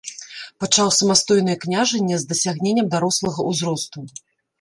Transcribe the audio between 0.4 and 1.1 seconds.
Пачаў